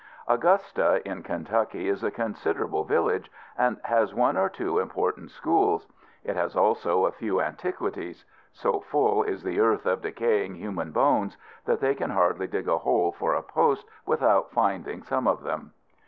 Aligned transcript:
Augusta, 0.27 0.99
in 1.07 1.21
Kentucky, 1.21 1.87
is 1.87 2.03
a 2.03 2.09
considerable 2.09 2.83
village, 2.83 3.31
and 3.55 3.79
has 3.83 4.15
one 4.15 4.35
or 4.35 4.49
two 4.49 4.79
important 4.79 5.29
schools. 5.29 5.85
It 6.23 6.35
has 6.35 6.55
also 6.55 7.05
a 7.05 7.11
few 7.11 7.39
antiquities. 7.39 8.25
So 8.51 8.79
full 8.79 9.21
is 9.21 9.43
the 9.43 9.59
earth 9.59 9.85
of 9.85 10.01
decaying 10.01 10.55
human 10.55 10.91
bones, 10.91 11.37
that 11.65 11.81
they 11.81 11.93
can 11.93 12.09
hardly 12.09 12.47
dig 12.47 12.67
a 12.67 12.79
hole 12.79 13.11
for 13.11 13.35
a 13.35 13.43
post 13.43 13.85
without 14.07 14.49
finding 14.49 15.03
some 15.03 15.27
of 15.27 15.43
them. 15.43 15.71